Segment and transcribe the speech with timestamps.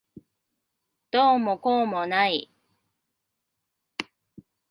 [1.11, 2.51] どうもこうもない。